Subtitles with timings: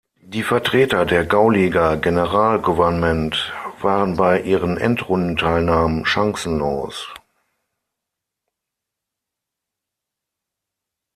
[0.23, 7.07] Die Vertreter der Gauliga Generalgouvernement waren bei ihren Endrundenteilnahmen chancenlos.